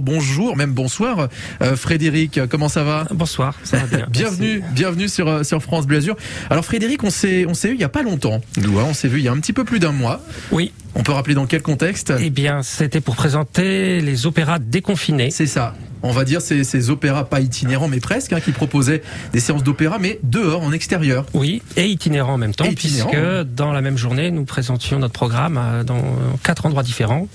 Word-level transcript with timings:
Bonjour, 0.00 0.56
même 0.56 0.72
bonsoir, 0.72 1.28
euh, 1.60 1.76
Frédéric. 1.76 2.40
Comment 2.48 2.70
ça 2.70 2.82
va? 2.82 3.06
Bonsoir, 3.10 3.58
ça 3.62 3.76
va 3.76 3.84
bien. 3.84 4.06
bienvenue, 4.10 4.62
bienvenue 4.72 5.06
sur 5.06 5.28
euh, 5.28 5.42
sur 5.42 5.62
France 5.62 5.86
Bleu 5.86 5.98
Azur. 5.98 6.16
Alors 6.48 6.64
Frédéric, 6.64 7.04
on 7.04 7.10
s'est 7.10 7.44
on 7.46 7.52
s'est 7.52 7.68
eu 7.68 7.74
il 7.74 7.80
y 7.80 7.84
a 7.84 7.90
pas 7.90 8.02
longtemps. 8.02 8.40
Nous, 8.56 8.78
hein, 8.78 8.86
on 8.88 8.94
s'est 8.94 9.08
vu 9.08 9.18
il 9.18 9.24
y 9.24 9.28
a 9.28 9.32
un 9.32 9.38
petit 9.38 9.52
peu 9.52 9.64
plus 9.64 9.80
d'un 9.80 9.92
mois. 9.92 10.22
Oui. 10.50 10.72
On 10.94 11.02
peut 11.02 11.12
rappeler 11.12 11.34
dans 11.34 11.44
quel 11.44 11.60
contexte? 11.60 12.10
Eh 12.18 12.30
bien, 12.30 12.62
c'était 12.62 13.02
pour 13.02 13.16
présenter 13.16 14.00
les 14.00 14.24
opéras 14.24 14.58
déconfinés. 14.58 15.30
C'est 15.30 15.44
ça. 15.44 15.74
On 16.02 16.12
va 16.12 16.24
dire 16.24 16.40
ces, 16.40 16.64
ces 16.64 16.90
opéras 16.90 17.24
pas 17.24 17.40
itinérants 17.40 17.88
mais 17.88 18.00
presque, 18.00 18.32
hein, 18.32 18.40
qui 18.40 18.52
proposaient 18.52 19.02
des 19.32 19.40
séances 19.40 19.62
d'opéra 19.62 19.98
mais 20.00 20.18
dehors, 20.22 20.62
en 20.62 20.72
extérieur. 20.72 21.26
Oui, 21.34 21.62
et 21.76 21.86
itinérants 21.86 22.34
en 22.34 22.38
même 22.38 22.54
temps, 22.54 22.64
puisque 22.74 23.06
oui. 23.12 23.44
dans 23.54 23.72
la 23.72 23.80
même 23.80 23.96
journée, 23.98 24.30
nous 24.30 24.44
présentions 24.44 24.98
notre 24.98 25.12
programme 25.14 25.58
euh, 25.60 25.84
dans 25.84 26.02
quatre 26.42 26.66
endroits 26.66 26.82
différents. 26.82 27.28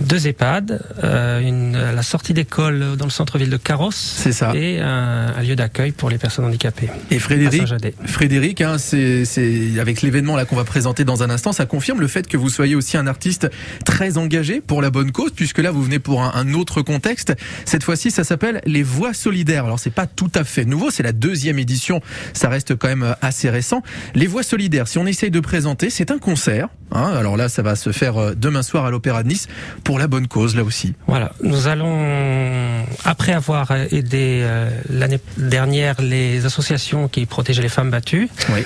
Deux 0.00 0.26
EHPAD, 0.26 0.82
euh, 1.04 1.40
une, 1.40 1.72
la 1.78 2.02
sortie 2.02 2.34
d'école 2.34 2.96
dans 2.98 3.04
le 3.04 3.12
centre-ville 3.12 3.48
de 3.48 3.56
Carros 3.56 3.92
C'est 3.92 4.32
ça. 4.32 4.52
et 4.56 4.80
un, 4.80 5.32
un 5.36 5.42
lieu 5.42 5.54
d'accueil 5.54 5.92
pour 5.92 6.10
les 6.10 6.18
personnes 6.18 6.44
handicapées 6.44 6.90
Et 7.12 7.20
Frédéric, 7.20 8.60
hein, 8.60 8.76
c'est 8.78 9.24
c'est- 9.24 9.78
avec 9.78 10.02
l'événement 10.02 10.34
là 10.36 10.44
qu'on 10.46 10.56
va 10.56 10.64
présenter 10.64 11.04
dans 11.04 11.22
un 11.22 11.30
instant, 11.30 11.52
ça 11.52 11.64
confirme 11.66 12.00
le 12.00 12.08
fait 12.08 12.26
que 12.26 12.36
vous 12.36 12.48
soyez 12.48 12.74
aussi 12.74 12.96
un 12.96 13.06
artiste 13.06 13.48
très 13.84 14.18
engagé 14.18 14.60
pour 14.60 14.82
la 14.82 14.90
bonne 14.90 15.12
cause, 15.12 15.30
puisque 15.30 15.58
là 15.58 15.70
vous 15.70 15.82
venez 15.82 16.00
pour 16.00 16.22
un, 16.24 16.32
un 16.34 16.54
autre 16.54 16.82
contexte. 16.82 17.32
Cette 17.64 17.83
fois-ci, 17.84 18.10
ça 18.10 18.24
s'appelle 18.24 18.60
les 18.66 18.82
Voix 18.82 19.14
solidaires. 19.14 19.64
Alors 19.66 19.78
c'est 19.78 19.90
pas 19.94 20.06
tout 20.06 20.30
à 20.34 20.42
fait 20.44 20.64
nouveau, 20.64 20.90
c'est 20.90 21.02
la 21.02 21.12
deuxième 21.12 21.58
édition, 21.58 22.00
ça 22.32 22.48
reste 22.48 22.74
quand 22.76 22.88
même 22.88 23.14
assez 23.22 23.48
récent. 23.50 23.82
Les 24.14 24.26
Voix 24.26 24.42
solidaires, 24.42 24.88
si 24.88 24.98
on 24.98 25.06
essaye 25.06 25.30
de 25.30 25.40
présenter, 25.40 25.90
c'est 25.90 26.10
un 26.10 26.18
concert. 26.18 26.68
hein. 26.92 27.12
alors 27.16 27.36
là, 27.36 27.48
ça 27.48 27.62
va 27.62 27.76
se 27.76 27.92
faire 27.92 28.16
euh, 28.18 28.34
demain 28.34 28.62
soir 28.62 28.84
à 28.86 28.90
l'Opéra 28.90 29.22
de 29.22 29.28
Nice 29.28 29.46
pour 29.84 29.98
la 29.98 30.06
bonne 30.08 30.26
cause 30.26 30.56
là 30.56 30.64
aussi. 30.64 30.94
Voilà, 31.06 31.32
nous 31.42 31.66
allons, 31.68 32.84
après 33.04 33.32
avoir 33.32 33.70
aidé 33.72 34.40
euh, 34.42 34.70
l'année 34.90 35.20
dernière 35.36 36.00
les 36.00 36.46
associations 36.46 37.08
qui 37.08 37.26
protégeaient 37.26 37.62
les 37.62 37.68
femmes 37.68 37.90
battues, 37.90 38.28
Oui. 38.54 38.64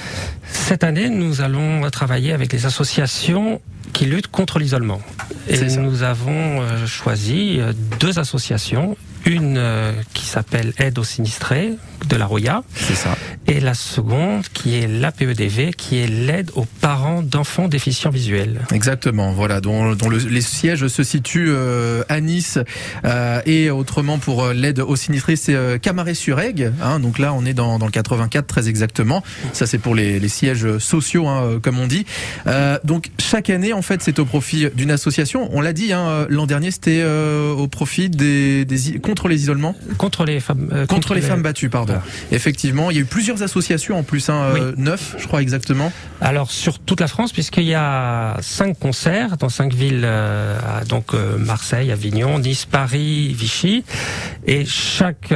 Cette 0.51 0.85
année, 0.85 1.11
nous 1.11 1.41
allons 1.43 1.89
travailler 1.91 2.33
avec 2.33 2.53
les 2.53 2.65
associations 2.67 3.61
qui 3.99 4.07
luttent 4.07 4.29
contre 4.29 4.61
l'isolement. 4.61 5.01
Et 5.49 5.61
nous 5.77 6.05
avons 6.05 6.61
euh, 6.63 6.87
choisi 6.87 7.59
euh, 7.59 7.73
deux 7.99 8.21
associations. 8.21 8.97
Une 9.27 9.57
euh, 9.59 9.93
qui 10.15 10.25
s'appelle 10.25 10.73
Aide 10.79 11.01
aux 11.01 11.05
sinistrés 11.05 11.73
de 12.07 12.17
la 12.17 12.27
Roya 12.27 12.63
C'est 12.75 12.95
ça. 12.95 13.17
et 13.47 13.61
la 13.61 13.75
seconde 13.75 14.45
qui 14.53 14.77
est 14.77 14.87
l'APEDV 14.87 15.73
qui 15.77 15.99
est 15.99 16.07
l'aide 16.07 16.51
aux 16.55 16.65
parents 16.81 17.23
d'enfants 17.23 17.69
déficients 17.69 18.11
visuels. 18.11 18.61
Exactement, 18.73 19.33
voilà, 19.33 19.61
dont, 19.61 19.95
dont 19.95 20.09
le- 20.09 20.19
les 20.19 20.41
sièges 20.41 20.87
se 20.89 21.03
situent 21.03 21.49
euh, 21.51 22.03
à 22.09 22.21
Nice 22.21 22.59
euh, 23.05 23.41
et 23.47 23.71
autrement 23.71 24.19
pour 24.19 24.45
euh, 24.45 24.53
l'aide 24.55 24.81
aux 24.81 24.97
sinistrés, 24.97 25.37
c'est 25.37 25.57
Camaret-sur-Aigle. 25.81 26.73
Hein, 26.83 27.01
donc 27.01 27.19
là, 27.19 27.33
on 27.35 27.45
est 27.45 27.55
dans, 27.55 27.79
dans 27.79 27.87
le 27.87 27.93
84 27.93 28.47
très 28.47 28.69
exactement. 28.69 29.23
Ça, 29.53 29.67
c'est 29.67 29.79
pour 29.79 29.95
les, 29.95 30.21
les 30.21 30.29
sièges 30.29 30.79
sociaux, 30.79 31.27
hein, 31.27 31.59
comme 31.63 31.79
on 31.79 31.87
dit. 31.87 32.07
Donc 32.85 33.11
chaque 33.19 33.51
année, 33.51 33.73
en 33.73 33.83
fait, 33.83 34.03
c'est 34.03 34.19
au 34.19 34.25
profit 34.25 34.69
d'une 34.75 34.91
association. 34.91 35.49
On 35.53 35.61
l'a 35.61 35.73
dit, 35.73 35.93
hein, 35.93 36.27
l'an 36.29 36.47
dernier, 36.47 36.71
c'était 36.71 37.05
au 37.05 37.67
profit 37.69 38.09
des, 38.11 38.67
contre 39.03 39.29
les 39.29 39.43
isolements, 39.43 39.75
Contre 39.97 40.25
les 40.25 40.41
femmes, 40.41 40.87
contre, 40.89 41.15
les, 41.15 41.21
femmes 41.21 41.43
battues, 41.43 41.69
pardon. 41.71 41.88
Effectivement, 42.33 42.91
il 42.91 42.97
y 42.97 42.99
a 42.99 43.03
eu 43.03 43.07
plusieurs 43.07 43.43
associations 43.43 43.99
en 43.99 44.03
plus, 44.03 44.29
hein, 44.29 44.53
euh, 44.57 44.73
neuf, 44.77 45.15
je 45.19 45.27
crois 45.27 45.43
exactement. 45.43 45.93
Alors 46.21 46.51
sur 46.51 46.79
toute 46.79 47.01
la 47.01 47.07
France, 47.09 47.33
puisqu'il 47.33 47.65
y 47.65 47.75
a 47.75 48.37
cinq 48.41 48.79
concerts 48.79 49.37
dans 49.37 49.49
cinq 49.49 49.73
villes, 49.73 50.03
euh, 50.05 50.59
donc 50.89 51.15
euh, 51.15 51.39
Marseille, 51.39 51.91
Avignon, 51.93 52.39
Nice, 52.39 52.65
Paris, 52.67 53.33
Vichy, 53.35 53.85
et 54.47 54.65
chaque 54.65 55.33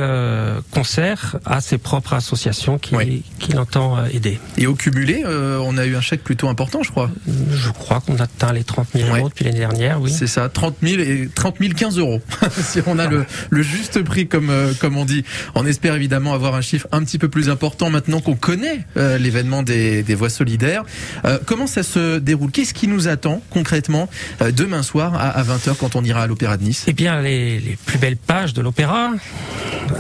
concert 0.71 1.37
a 1.45 1.61
ses 1.61 1.79
propres 1.79 2.15
associations 2.15 2.79
qui, 2.79 2.95
Oui. 2.97 3.23
qui 3.39 3.53
l'entend 3.53 4.05
aider. 4.07 4.39
Et 4.59 4.67
au 4.67 4.75
cumulé, 4.75 5.25
on 5.27 5.77
a 5.79 5.85
eu 5.87 5.97
un 5.97 6.01
chèque 6.01 6.23
plutôt 6.25 6.49
important, 6.49 6.83
je 6.83 6.91
crois. 6.91 7.11
Je 7.53 7.71
crois 7.71 8.01
qu'on 8.01 8.17
a 8.19 8.23
atteint 8.25 8.53
les 8.53 8.65
30 8.65 8.87
000 8.95 9.11
Ouais. 9.11 9.19
euros 9.19 9.29
depuis 9.29 9.45
l'année 9.45 9.59
dernière, 9.59 10.01
oui. 10.01 10.11
C'est 10.11 10.27
ça, 10.27 10.49
30 10.49 10.77
000 10.83 11.01
et 11.03 11.29
30 11.35 11.57
000 11.61 11.73
15 11.75 11.99
euros. 11.99 12.21
si 12.63 12.81
on 12.87 12.99
a 12.99 13.07
le, 13.09 13.25
le 13.51 13.63
juste 13.63 14.03
prix, 14.03 14.27
comme 14.29 14.51
comme 14.81 14.97
on 14.97 15.05
dit. 15.05 15.25
On 15.55 15.67
espère 15.67 15.95
évidemment 15.95 16.33
avoir 16.35 16.42
un 16.51 16.61
chiffre 16.61 16.87
un 16.93 17.03
petit 17.05 17.19
peu 17.19 17.29
plus 17.29 17.49
important 17.49 17.89
maintenant 17.91 18.21
qu'on 18.21 18.35
connaît 18.37 18.85
euh, 18.97 19.19
l'événement 19.19 19.63
des, 19.63 20.03
des 20.03 20.15
voix 20.15 20.29
solidaires. 20.31 20.83
Euh, 21.25 21.39
comment 21.47 21.67
ça 21.67 21.83
se 21.83 22.19
déroule? 22.19 22.51
Qu'est-ce 22.51 22.75
qui 22.75 22.89
nous 22.89 23.09
attend 23.09 23.41
concrètement 23.51 24.09
euh, 24.41 24.51
demain 24.51 24.83
soir 24.83 25.15
à, 25.15 25.43
20h 25.43 25.77
quand 25.79 25.97
on 25.97 26.05
ira 26.05 26.23
à 26.23 26.27
l'Opéra 26.27 26.57
de 26.57 26.65
Nice? 26.65 26.85
Eh 26.89 26.93
bien, 26.93 27.21
les, 27.23 27.79
plus 27.87 27.99
belles 27.99 28.17
pages 28.17 28.53
de 28.55 28.61
l'opéra, 28.63 29.11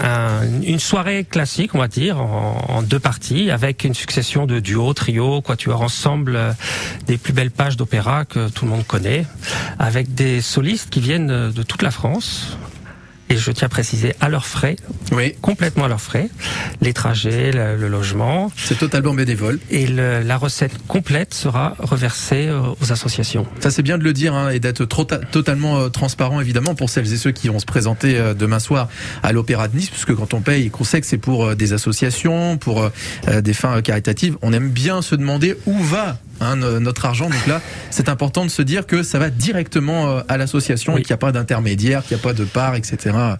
un- 0.02 0.42
une 0.62 0.78
soirée 0.80 1.24
classique, 1.24 1.74
on 1.74 1.78
va 1.78 1.88
dire, 1.88 2.20
en, 2.20 2.64
en 2.68 2.82
deux 2.82 2.98
parties, 3.00 3.50
avec 3.50 3.84
une 3.84 3.94
succession 3.94 4.46
de 4.46 4.58
duos, 4.60 4.92
trios, 4.94 5.40
quatuors 5.42 5.82
ensemble, 5.82 6.38
des 7.06 7.18
plus 7.18 7.32
belles 7.32 7.50
pages 7.50 7.76
d'opéra 7.76 8.24
que 8.24 8.48
tout 8.48 8.64
le 8.64 8.70
monde 8.72 8.86
connaît, 8.86 9.24
avec 9.78 10.14
des 10.14 10.40
solistes 10.40 10.90
qui 10.90 11.00
viennent 11.00 11.50
de 11.50 11.62
toute 11.62 11.82
la 11.82 11.90
France. 11.90 12.56
Et 13.32 13.36
je 13.38 13.50
tiens 13.50 13.64
à 13.64 13.68
préciser 13.70 14.12
à 14.20 14.28
leurs 14.28 14.44
frais, 14.44 14.76
Oui, 15.10 15.32
complètement 15.40 15.84
à 15.84 15.88
leurs 15.88 16.02
frais, 16.02 16.28
les 16.82 16.92
trajets, 16.92 17.50
le, 17.50 17.76
le 17.78 17.88
logement, 17.88 18.52
c'est 18.58 18.76
totalement 18.76 19.14
bénévole. 19.14 19.58
et 19.70 19.86
le- 19.86 20.20
la 20.20 20.36
recette 20.36 20.72
complète 20.86 21.32
sera 21.32 21.74
reversée 21.78 22.48
euh, 22.48 22.60
aux 22.82 22.92
associations. 22.92 23.46
Ça 23.60 23.70
c'est 23.70 23.82
bien 23.82 23.96
de 23.96 24.04
le 24.04 24.12
dire 24.12 24.34
hein, 24.34 24.50
et 24.50 24.60
d'être 24.60 24.84
totalement 24.84 25.78
euh, 25.80 25.88
transparent 25.88 26.42
évidemment 26.42 26.74
pour 26.74 26.90
celles 26.90 27.10
et 27.10 27.16
ceux 27.16 27.30
qui 27.32 27.48
vont 27.48 27.58
se 27.58 27.64
présenter 27.64 28.18
euh, 28.18 28.34
demain 28.34 28.58
soir 28.58 28.88
à 29.22 29.32
l'Opéra 29.32 29.66
de 29.68 29.76
Nice, 29.78 29.88
puisque 29.88 30.14
quand 30.14 30.34
on 30.34 30.42
paye 30.42 30.68
qu'on 30.68 30.84
sait 30.84 31.00
que 31.00 31.06
c'est 31.06 31.16
pour 31.16 31.46
euh, 31.46 31.54
des 31.54 31.72
associations, 31.72 32.58
pour 32.58 32.90
des 33.42 33.54
fins 33.54 33.80
caritatives, 33.80 34.36
on 34.42 34.52
aime 34.52 34.68
bien 34.68 35.00
se 35.00 35.14
demander 35.14 35.56
où 35.64 35.78
va 35.82 36.18
hein, 36.40 36.56
no- 36.56 36.80
notre 36.80 37.04
argent. 37.06 37.28
Donc 37.28 37.46
là, 37.46 37.60
c'est 37.90 38.08
important 38.08 38.44
de 38.44 38.50
se 38.50 38.62
dire 38.62 38.86
que 38.86 39.02
ça 39.02 39.18
va 39.18 39.30
directement 39.30 40.10
euh, 40.10 40.20
à 40.28 40.36
l'association 40.36 40.94
Oui. 40.94 41.00
et 41.00 41.02
qu'il 41.04 41.12
n'y 41.12 41.14
a 41.14 41.18
pas 41.18 41.32
d'intermédiaire, 41.32 42.02
qu'il 42.04 42.16
n'y 42.16 42.20
a 42.20 42.24
pas 42.24 42.32
de 42.32 42.44
part, 42.44 42.74
etc. 42.74 42.96
Non, 43.12 43.36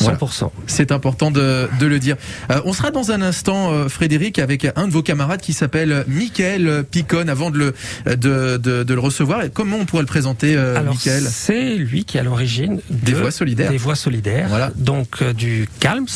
Voilà. 0.00 0.18
100%. 0.18 0.50
C'est 0.66 0.92
important 0.92 1.30
de, 1.30 1.68
de 1.78 1.86
le 1.86 1.98
dire. 1.98 2.16
Euh, 2.50 2.60
on 2.64 2.72
sera 2.72 2.90
dans 2.90 3.10
un 3.12 3.22
instant, 3.22 3.72
euh, 3.72 3.88
Frédéric, 3.88 4.38
avec 4.38 4.66
un 4.76 4.86
de 4.88 4.92
vos 4.92 5.02
camarades 5.02 5.40
qui 5.40 5.52
s'appelle 5.52 6.04
Michael 6.08 6.84
Picon. 6.90 7.26
Avant 7.28 7.50
de 7.50 7.58
le, 7.58 7.74
de, 8.16 8.56
de, 8.56 8.82
de 8.82 8.94
le 8.94 9.00
recevoir, 9.00 9.42
comment 9.52 9.76
on 9.80 9.84
pourrait 9.84 10.02
le 10.02 10.06
présenter, 10.06 10.56
euh, 10.56 10.76
Alors, 10.76 10.94
Michael? 10.94 11.22
c'est 11.30 11.74
lui 11.76 12.04
qui 12.04 12.16
est 12.16 12.20
à 12.20 12.24
l'origine 12.24 12.80
Des 12.90 13.12
de- 13.12 13.16
Voix 13.18 13.30
solidaires. 13.30 13.70
Des 13.70 13.76
voix 13.78 13.94
solidaires. 13.94 14.46
Voilà. 14.48 14.70
Donc 14.76 15.22
du 15.34 15.68
CALMS, 15.80 16.06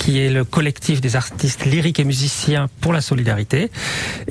qui 0.00 0.18
est 0.18 0.30
le 0.30 0.44
collectif 0.44 1.00
des 1.02 1.14
artistes 1.14 1.66
lyriques 1.66 2.00
et 2.00 2.04
musiciens 2.04 2.68
pour 2.80 2.92
la 2.94 3.02
solidarité, 3.02 3.70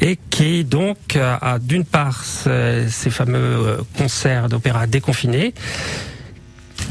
et 0.01 0.17
qui 0.31 0.63
donc 0.63 1.15
a 1.15 1.59
d'une 1.59 1.85
part 1.85 2.23
ce- 2.25 2.87
ces 2.89 3.11
fameux 3.11 3.37
euh, 3.39 3.77
concerts 3.97 4.49
d'opéra 4.49 4.87
déconfinés 4.87 5.53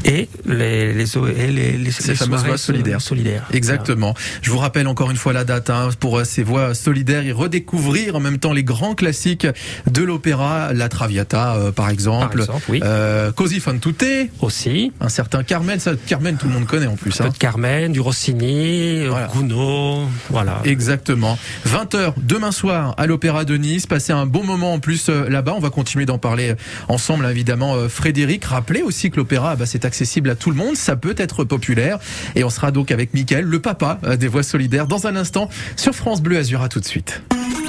et 0.04 0.28
les, 0.47 0.92
les, 0.92 1.16
et 1.16 1.47
les, 1.48 1.72
les, 1.78 1.91
Ces 1.91 2.14
fameuses 2.14 2.44
voix 2.44 2.56
solidaires. 2.59 3.00
solidaires. 3.00 3.47
Exactement. 3.53 4.14
Je 4.42 4.50
vous 4.50 4.59
rappelle 4.59 4.86
encore 4.88 5.10
une 5.10 5.16
fois 5.16 5.32
la 5.32 5.44
date 5.44 5.70
hein, 5.70 5.91
pour 5.98 6.19
euh, 6.19 6.25
ces 6.25 6.42
voix 6.42 6.75
solidaires 6.75 7.25
et 7.25 7.32
redécouvrir 7.32 8.16
en 8.16 8.20
même 8.20 8.38
temps 8.38 8.53
les 8.53 8.64
grands 8.64 8.94
classiques 8.94 9.47
de 9.91 10.03
l'opéra, 10.03 10.72
la 10.72 10.88
Traviata 10.88 11.54
euh, 11.56 11.72
par 11.72 11.86
Par 11.86 11.91
exemple, 11.91 12.41
exemple, 12.41 12.62
oui. 12.69 12.81
euh, 12.84 13.32
Così 13.32 13.60
fan 13.60 13.81
tutte, 13.81 14.04
Aussi. 14.41 14.92
un 15.00 15.09
certain 15.09 15.42
Carmen, 15.42 15.78
ça, 15.81 15.92
Carmen 16.06 16.36
tout 16.36 16.47
le 16.47 16.53
monde 16.53 16.66
connaît 16.66 16.86
en 16.86 16.97
plus. 16.97 17.20
Un 17.20 17.25
Hein. 17.25 17.28
peu 17.28 17.32
de 17.34 17.38
Carmen, 17.38 17.92
du 17.92 18.00
Rossini, 18.00 19.06
Voilà. 19.06 19.26
Gounod, 19.28 20.09
voilà. 20.30 20.60
Exactement. 20.65 21.38
20h 21.66 22.15
demain 22.19 22.53
soir 22.53 22.94
à 22.98 23.06
l'Opéra 23.06 23.44
de 23.44 23.56
Nice. 23.56 23.86
Passez 23.86 24.12
un 24.12 24.26
bon 24.26 24.44
moment 24.44 24.75
en 24.75 24.78
plus 24.78 25.09
là-bas. 25.09 25.54
On 25.56 25.60
va 25.60 25.70
continuer 25.70 26.06
d'en 26.06 26.19
parler 26.19 26.54
ensemble, 26.88 27.26
évidemment. 27.26 27.75
Euh, 27.75 27.88
Frédéric, 27.88 28.44
rappelez 28.44 28.82
aussi 28.82 29.10
que 29.10 29.16
l'opéra, 29.16 29.56
bah, 29.56 29.66
c'est 29.66 29.84
accessible 29.88 30.31
à 30.31 30.37
tout 30.37 30.50
le 30.50 30.56
monde. 30.56 30.76
Ça 30.76 30.94
peut 30.94 31.15
être 31.19 31.42
populaire. 31.42 31.98
Et 32.36 32.45
on 32.45 32.51
sera 32.51 32.71
donc 32.71 32.92
avec 32.92 33.13
Mickaël, 33.15 33.45
le 33.45 33.59
papa 33.60 33.98
euh, 34.04 34.16
des 34.16 34.28
voix 34.28 34.45
solidaires, 34.45 34.86
dans 34.86 35.07
un 35.09 35.16
instant 35.16 35.48
sur 35.77 35.95
France 35.95 36.22
Bleu 36.22 36.36
Azur. 36.39 36.63
À 36.63 36.68
tout 36.68 36.78
de 36.80 36.84
suite. 36.86 37.22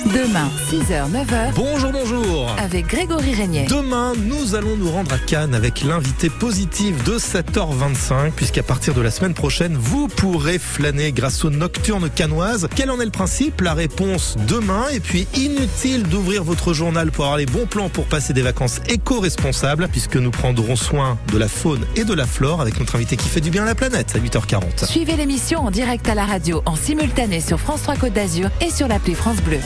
Demain, 0.05 0.49
6h, 0.71 1.11
9h, 1.11 1.53
Bonjour, 1.55 1.91
bonjour. 1.91 2.55
avec 2.57 2.87
Grégory 2.87 3.33
Régnier. 3.35 3.65
Demain, 3.65 4.13
nous 4.27 4.55
allons 4.55 4.77
nous 4.77 4.89
rendre 4.89 5.11
à 5.13 5.17
Cannes 5.17 5.53
avec 5.53 5.83
l'invité 5.83 6.29
positif 6.29 7.03
de 7.03 7.17
7h25, 7.19 8.31
puisqu'à 8.31 8.63
partir 8.63 8.93
de 8.93 9.01
la 9.01 9.11
semaine 9.11 9.33
prochaine, 9.33 9.75
vous 9.77 10.07
pourrez 10.07 10.57
flâner 10.57 11.11
grâce 11.11 11.43
aux 11.43 11.49
nocturnes 11.49 12.09
cannoises. 12.09 12.69
Quel 12.75 12.91
en 12.91 13.01
est 13.01 13.05
le 13.05 13.11
principe? 13.11 13.59
La 13.59 13.73
réponse 13.73 14.37
demain. 14.47 14.85
Et 14.93 15.01
puis, 15.01 15.27
inutile 15.35 16.03
d'ouvrir 16.03 16.45
votre 16.45 16.71
journal 16.73 17.11
pour 17.11 17.25
avoir 17.25 17.37
les 17.37 17.45
bons 17.45 17.65
plans 17.65 17.89
pour 17.89 18.05
passer 18.05 18.31
des 18.31 18.41
vacances 18.41 18.79
éco-responsables, 18.87 19.89
puisque 19.91 20.15
nous 20.15 20.31
prendrons 20.31 20.77
soin 20.77 21.17
de 21.33 21.37
la 21.37 21.49
faune 21.49 21.81
et 21.97 22.05
de 22.05 22.08
la 22.13 22.25
flore 22.25 22.61
avec 22.61 22.79
notre 22.79 22.95
invité 22.95 23.17
qui 23.17 23.27
fait 23.27 23.41
du 23.41 23.49
bien 23.49 23.63
à 23.63 23.65
la 23.65 23.75
planète 23.75 24.15
à 24.15 24.19
8h40. 24.19 24.85
Suivez 24.85 25.15
l'émission 25.15 25.59
en 25.59 25.71
direct 25.71 26.07
à 26.07 26.15
la 26.15 26.25
radio, 26.25 26.61
en 26.65 26.75
simultané 26.75 27.41
sur 27.41 27.59
France 27.59 27.83
3 27.83 27.95
Côte 27.95 28.13
d'Azur 28.13 28.49
et 28.61 28.69
sur 28.69 28.87
l'appli 28.87 29.15
France 29.15 29.41
Bleu. 29.41 29.59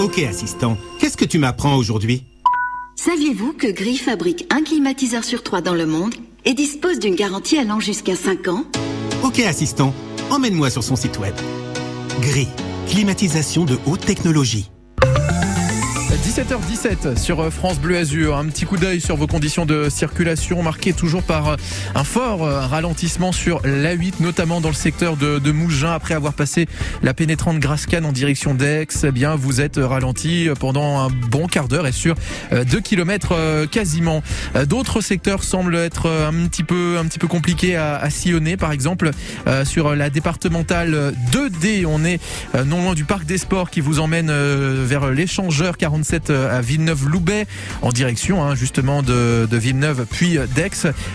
Ok, 0.00 0.18
assistant, 0.18 0.76
qu'est-ce 0.98 1.16
que 1.16 1.24
tu 1.24 1.38
m'apprends 1.38 1.76
aujourd'hui? 1.76 2.24
Saviez-vous 2.96 3.52
que 3.52 3.70
Gris 3.70 3.96
fabrique 3.96 4.46
un 4.50 4.62
climatiseur 4.62 5.24
sur 5.24 5.42
trois 5.42 5.60
dans 5.60 5.74
le 5.74 5.86
monde 5.86 6.14
et 6.44 6.54
dispose 6.54 6.98
d'une 6.98 7.14
garantie 7.14 7.58
allant 7.58 7.80
jusqu'à 7.80 8.14
5 8.14 8.48
ans? 8.48 8.64
Ok 9.22 9.40
assistant, 9.40 9.94
emmène-moi 10.30 10.70
sur 10.70 10.84
son 10.84 10.96
site 10.96 11.18
web. 11.18 11.34
Gris, 12.20 12.48
climatisation 12.88 13.64
de 13.64 13.78
haute 13.86 14.04
technologie. 14.04 14.70
17h17 16.34 17.16
sur 17.16 17.38
euh, 17.38 17.50
France 17.50 17.78
Bleu 17.78 17.96
Azur. 17.96 18.36
Un 18.36 18.46
petit 18.46 18.64
coup 18.64 18.76
d'œil 18.76 19.00
sur 19.00 19.14
vos 19.14 19.28
conditions 19.28 19.66
de 19.66 19.88
circulation 19.88 20.64
marquées 20.64 20.92
toujours 20.92 21.22
par 21.22 21.50
euh, 21.50 21.56
un 21.94 22.02
fort 22.02 22.42
euh, 22.42 22.58
ralentissement 22.58 23.30
sur 23.30 23.60
l'A8, 23.62 24.14
notamment 24.18 24.60
dans 24.60 24.70
le 24.70 24.74
secteur 24.74 25.16
de, 25.16 25.52
Mougins. 25.52 25.92
Après 25.92 26.14
avoir 26.14 26.32
passé 26.32 26.66
la 27.04 27.14
pénétrante 27.14 27.60
Grascane 27.60 28.04
en 28.04 28.10
direction 28.10 28.52
d'Aix, 28.52 28.88
eh 29.04 29.12
bien 29.12 29.36
vous 29.36 29.60
êtes 29.60 29.76
ralenti 29.76 30.48
pendant 30.58 30.98
un 30.98 31.08
bon 31.08 31.46
quart 31.46 31.68
d'heure 31.68 31.86
et 31.86 31.92
sur 31.92 32.16
2 32.50 32.80
km 32.80 33.66
quasiment. 33.70 34.22
D'autres 34.66 35.00
secteurs 35.00 35.44
semblent 35.44 35.76
être 35.76 36.10
un 36.10 36.48
petit 36.48 36.64
peu, 36.64 36.96
un 36.98 37.04
petit 37.04 37.20
peu 37.20 37.28
compliqués 37.28 37.76
à 37.76 38.08
sillonner. 38.10 38.56
Par 38.56 38.72
exemple, 38.72 39.10
sur 39.64 39.94
la 39.94 40.10
départementale 40.10 41.14
2D, 41.30 41.86
on 41.86 42.04
est 42.04 42.20
non 42.64 42.82
loin 42.82 42.94
du 42.94 43.04
parc 43.04 43.26
des 43.26 43.38
sports 43.38 43.70
qui 43.70 43.80
vous 43.80 44.00
emmène 44.00 44.32
vers 44.32 45.10
l'échangeur 45.10 45.76
47 45.76 46.23
à 46.30 46.60
Villeneuve-Loubet 46.60 47.46
en 47.82 47.90
direction 47.90 48.42
hein, 48.42 48.54
justement 48.54 49.02
de, 49.02 49.46
Villeneuve 49.52 50.06
puis 50.10 50.38
d'Aix. 50.54 50.70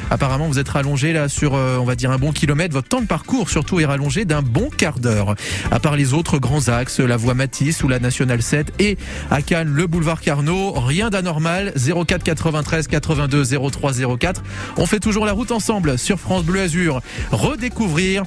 Apparemment 0.09 0.47
vous 0.47 0.59
êtes 0.59 0.69
rallongé 0.69 1.13
là 1.13 1.29
sur 1.29 1.55
euh, 1.55 1.77
on 1.77 1.83
va 1.83 1.95
dire 1.95 2.11
un 2.11 2.17
bon 2.17 2.31
kilomètre. 2.31 2.73
Votre 2.73 2.87
temps 2.87 3.01
de 3.01 3.07
parcours 3.07 3.49
surtout 3.49 3.79
est 3.79 3.85
rallongé 3.85 4.25
d'un 4.25 4.41
bon 4.41 4.69
quart 4.75 4.99
d'heure. 4.99 5.35
À 5.71 5.79
part 5.79 5.95
les 5.95 6.13
autres 6.13 6.39
grands 6.39 6.67
axes, 6.67 6.99
la 6.99 7.17
voie 7.17 7.33
Matisse 7.33 7.83
ou 7.83 7.87
la 7.87 7.99
Nationale 7.99 8.41
7 8.41 8.73
et 8.79 8.97
à 9.31 9.41
Cannes 9.41 9.69
le 9.69 9.87
boulevard 9.87 10.21
Carnot, 10.21 10.71
rien 10.73 11.09
d'anormal. 11.09 11.73
04 11.75 12.23
93 12.23 12.87
82 12.87 13.43
03 13.71 14.17
04. 14.17 14.43
On 14.77 14.85
fait 14.85 14.99
toujours 14.99 15.25
la 15.25 15.33
route 15.33 15.51
ensemble 15.51 15.97
sur 15.97 16.19
France 16.19 16.43
Bleu 16.43 16.61
Azur. 16.61 17.01
Redécouvrir 17.31 18.23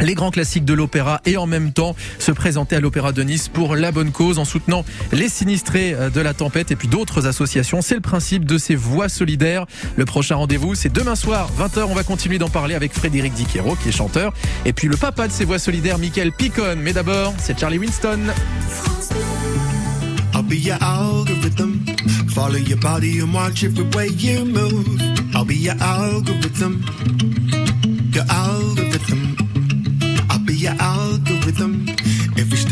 les 0.00 0.14
grands 0.14 0.30
classiques 0.30 0.64
de 0.64 0.74
l'opéra 0.74 1.20
et 1.26 1.36
en 1.36 1.46
même 1.46 1.72
temps 1.72 1.94
se 2.18 2.32
présenter 2.32 2.76
à 2.76 2.80
l'Opéra 2.80 3.12
de 3.12 3.22
Nice 3.22 3.48
pour 3.48 3.76
la 3.76 3.92
bonne 3.92 4.10
cause 4.10 4.38
en 4.38 4.44
soutenant 4.44 4.84
les 5.12 5.28
sinistrés 5.28 5.96
de 6.12 6.20
la 6.20 6.34
tempête 6.34 6.70
et 6.70 6.76
puis 6.76 6.88
d'autres 6.88 7.26
associations. 7.26 7.82
C'est 7.82 7.94
le 7.94 8.00
principe 8.00 8.44
de 8.44 8.58
ces 8.58 8.74
voix 8.74 9.08
solidaires. 9.08 9.66
Le 9.96 10.04
prochain 10.04 10.36
rendez-vous, 10.36 10.74
c'est 10.74 10.92
demain 10.92 11.14
soir, 11.14 11.50
20h. 11.58 11.84
On 11.88 11.94
va 11.94 12.04
continuer 12.04 12.38
d'en 12.38 12.48
parler 12.48 12.74
avec 12.74 12.92
Frédéric 12.92 13.34
Diquero, 13.34 13.76
qui 13.76 13.88
est 13.88 13.92
chanteur, 13.92 14.32
et 14.64 14.72
puis 14.72 14.88
le 14.88 14.96
papa 14.96 15.28
de 15.28 15.32
ces 15.32 15.44
voix 15.44 15.58
solidaires, 15.58 15.98
Michael 15.98 16.32
Picon. 16.32 16.76
Mais 16.78 16.92
d'abord, 16.92 17.34
c'est 17.38 17.58
Charlie 17.58 17.78
Winston. 17.78 18.20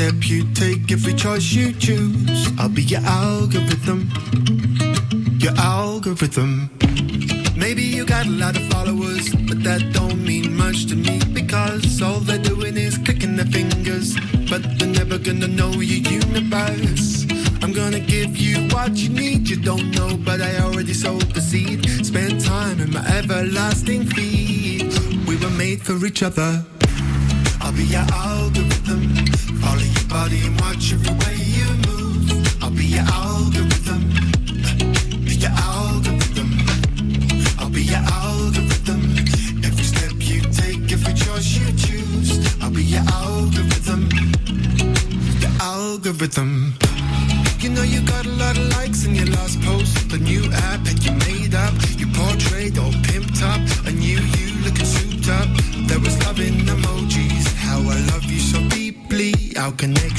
Step 0.00 0.30
you 0.30 0.42
take, 0.54 0.90
every 0.90 1.12
choice 1.12 1.52
you 1.52 1.72
choose, 1.72 2.48
I'll 2.58 2.70
be 2.70 2.82
your 2.82 3.02
algorithm. 3.04 4.08
Your 5.38 5.52
algorithm. 5.58 6.70
Maybe 7.54 7.82
you 7.82 8.06
got 8.06 8.24
a 8.24 8.30
lot 8.30 8.56
of 8.56 8.62
followers, 8.72 9.28
but 9.48 9.62
that 9.62 9.92
don't 9.92 10.24
mean 10.24 10.56
much 10.56 10.86
to 10.86 10.96
me 10.96 11.20
because 11.34 12.00
all 12.00 12.20
they're 12.20 12.38
doing 12.38 12.78
is 12.78 12.96
clicking 12.96 13.36
their 13.36 13.50
fingers, 13.58 14.16
but 14.48 14.62
they're 14.78 14.88
never 15.00 15.18
gonna 15.18 15.48
know 15.48 15.72
your 15.72 16.02
universe. 16.20 17.26
I'm 17.62 17.74
gonna 17.74 18.00
give 18.00 18.38
you 18.38 18.56
what 18.74 18.96
you 18.96 19.10
need, 19.10 19.50
you 19.50 19.60
don't 19.60 19.90
know, 19.90 20.16
but 20.16 20.40
I 20.40 20.60
already 20.60 20.94
sowed 20.94 21.28
the 21.34 21.42
seed. 21.42 22.06
Spend 22.06 22.40
time 22.40 22.80
in 22.80 22.90
my 22.90 23.04
everlasting 23.18 24.06
feed. 24.06 24.88
We 25.28 25.36
were 25.36 25.56
made 25.64 25.82
for 25.82 26.06
each 26.06 26.22
other. 26.22 26.64
Be 27.80 27.86
your 27.86 28.04
algorithm. 28.12 29.08
Follow 29.62 29.80
your 29.80 30.08
body 30.10 30.40
and 30.44 30.60
watch 30.60 30.92
every 30.92 31.14
way 31.20 31.36
you 31.56 31.64
move. 31.88 32.62
I'll 32.62 32.70
be 32.70 32.84
your 32.84 33.06
algorithm. 33.08 34.02
Be 35.24 35.34
your 35.36 35.50
algorithm. 35.50 36.50
I'll 37.58 37.70
be 37.70 37.84
your 37.84 38.04
algorithm. 38.04 39.00
Every 39.64 39.84
step 39.92 40.12
you 40.18 40.42
take, 40.52 40.92
every 40.92 41.14
choice 41.14 41.56
you 41.56 41.72
choose. 41.72 42.30
I'll 42.60 42.70
be 42.70 42.84
your 42.84 43.04
algorithm. 43.08 44.10
Your 45.40 45.54
algorithm. 45.60 46.74
You 47.60 47.70
know 47.70 47.82
you 47.82 48.02
got 48.02 48.26
a 48.26 48.30
lot 48.42 48.58
of 48.58 48.68
likes 48.76 49.06
in 49.06 49.14
your 49.14 49.28
last 49.28 49.58
post. 49.62 50.10
The 50.10 50.18
new 50.18 50.44
app 50.52 50.86
how 59.70 59.76
can 59.76 59.94
they 59.94 60.09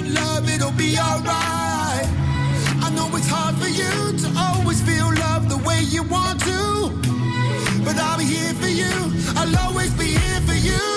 not, 0.00 0.12
love, 0.12 0.50
it'll 0.50 0.72
be 0.72 0.96
alright. 0.98 2.06
I 2.82 2.90
know 2.94 3.08
it's 3.16 3.28
hard 3.28 3.56
for 3.56 3.68
you 3.68 4.18
to 4.18 4.38
always 4.38 4.80
feel 4.82 5.12
love 5.14 5.48
the 5.48 5.58
way 5.58 5.80
you 5.82 6.02
want 6.02 6.40
to. 6.40 6.90
But 7.84 7.96
I'll 7.96 8.18
be 8.18 8.24
here 8.24 8.54
for 8.54 8.68
you, 8.68 8.92
I'll 9.36 9.68
always 9.68 9.92
be 9.94 10.06
here 10.06 10.40
for 10.46 10.54
you. 10.54 10.89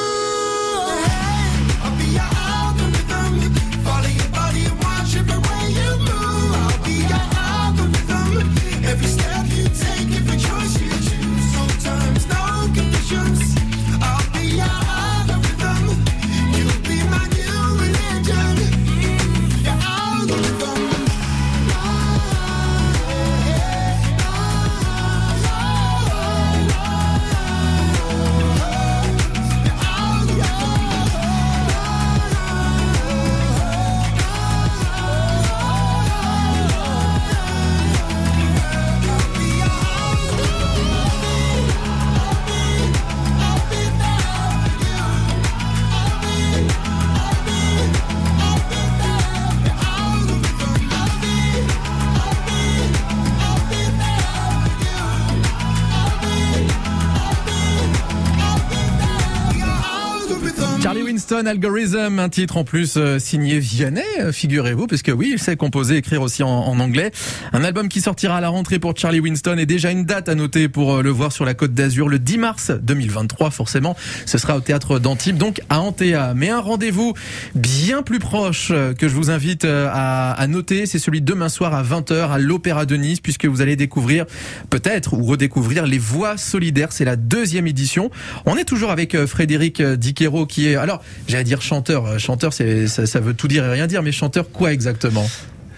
Winston, 61.33 61.49
Algorithm, 61.49 62.19
un 62.19 62.29
titre 62.29 62.57
en 62.57 62.63
plus 62.63 62.93
euh, 62.95 63.17
signé 63.17 63.57
Vianney, 63.57 64.03
euh, 64.19 64.31
figurez-vous, 64.31 64.85
parce 64.85 65.01
que 65.01 65.11
oui, 65.11 65.31
il 65.33 65.39
sait 65.39 65.55
composer, 65.55 65.97
écrire 65.97 66.21
aussi 66.21 66.43
en, 66.43 66.79
anglais. 66.79 67.11
Un 67.53 67.63
album 67.63 67.89
qui 67.89 68.01
sortira 68.01 68.37
à 68.37 68.41
la 68.41 68.49
rentrée 68.49 68.77
pour 68.77 68.95
Charlie 68.95 69.19
Winston 69.19 69.57
et 69.57 69.65
déjà 69.65 69.89
une 69.89 70.05
date 70.05 70.29
à 70.29 70.35
noter 70.35 70.67
pour 70.69 70.93
euh, 70.93 71.01
le 71.01 71.09
voir 71.09 71.31
sur 71.31 71.43
la 71.43 71.55
Côte 71.55 71.73
d'Azur 71.73 72.07
le 72.07 72.19
10 72.19 72.37
mars 72.37 72.71
2023, 72.71 73.49
forcément. 73.49 73.95
Ce 74.27 74.37
sera 74.37 74.57
au 74.57 74.59
théâtre 74.59 74.99
d'Antibes, 74.99 75.37
donc 75.37 75.61
à 75.69 75.79
Antea. 75.79 76.35
Mais 76.35 76.51
un 76.51 76.59
rendez-vous 76.59 77.15
bien 77.55 78.03
plus 78.03 78.19
proche 78.19 78.67
que 78.67 79.07
je 79.07 79.15
vous 79.15 79.31
invite 79.31 79.65
à, 79.65 80.45
noter, 80.47 80.85
c'est 80.85 80.99
celui 80.99 81.21
de 81.21 81.25
demain 81.25 81.49
soir 81.49 81.73
à 81.73 81.83
20h 81.83 82.29
à 82.29 82.37
l'Opéra 82.37 82.85
de 82.85 82.95
Nice, 82.95 83.21
puisque 83.21 83.45
vous 83.45 83.61
allez 83.61 83.75
découvrir 83.75 84.25
peut-être 84.69 85.13
ou 85.13 85.23
redécouvrir 85.23 85.87
les 85.87 85.97
voix 85.97 86.37
solidaires. 86.37 86.91
C'est 86.91 87.05
la 87.05 87.15
deuxième 87.15 87.65
édition. 87.65 88.11
On 88.45 88.55
est 88.55 88.65
toujours 88.65 88.91
avec 88.91 89.25
Frédéric 89.25 89.81
Diquero 89.81 90.45
qui 90.45 90.67
est 90.67 90.75
alors, 90.75 91.01
j'allais 91.27 91.43
dire 91.43 91.61
chanteur. 91.61 92.05
Euh, 92.05 92.17
chanteur, 92.17 92.53
c'est 92.53 92.87
ça, 92.87 93.05
ça, 93.05 93.19
veut 93.19 93.33
tout 93.33 93.47
dire 93.47 93.65
et 93.65 93.71
rien 93.71 93.87
dire, 93.87 94.03
mais 94.03 94.11
chanteur 94.11 94.49
quoi 94.51 94.73
exactement? 94.73 95.27